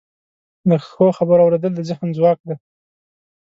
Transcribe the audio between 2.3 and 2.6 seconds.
دی.